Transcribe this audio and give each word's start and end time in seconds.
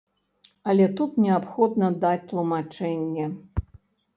Але 0.71 0.87
тут 0.99 1.11
неабходна 1.25 1.91
даць 2.07 2.27
тлумачэнне. 2.33 3.25